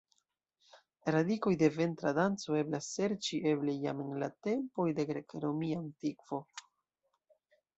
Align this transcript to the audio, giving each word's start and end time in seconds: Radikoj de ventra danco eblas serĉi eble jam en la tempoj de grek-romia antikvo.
Radikoj 1.15 1.51
de 1.61 1.69
ventra 1.75 2.13
danco 2.19 2.57
eblas 2.61 2.87
serĉi 2.95 3.41
eble 3.51 3.75
jam 3.83 4.01
en 4.07 4.17
la 4.25 4.31
tempoj 4.49 4.89
de 5.01 5.07
grek-romia 5.13 5.79
antikvo. 5.85 6.41